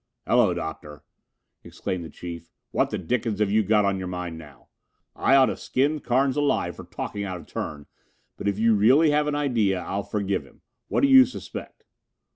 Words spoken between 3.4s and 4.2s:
you got on your